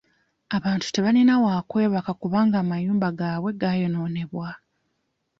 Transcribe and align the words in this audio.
Abantu 0.57 0.85
tebalina 0.93 1.33
wa 1.45 1.55
kwebaka 1.69 2.11
kubanga 2.21 2.55
amayumba 2.63 3.07
gaabwe 3.19 3.51
gaayonoonebwa. 3.61 4.49